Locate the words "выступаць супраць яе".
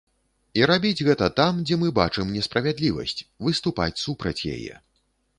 3.49-4.73